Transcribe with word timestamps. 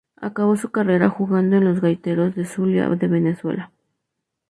Acabó 0.17 0.55
su 0.57 0.71
carrera 0.71 1.09
jugando 1.11 1.57
con 1.57 1.65
los 1.65 1.79
Gaiteros 1.79 2.33
del 2.33 2.47
Zulia 2.47 2.89
de 2.89 3.07
Venezuela. 3.07 3.71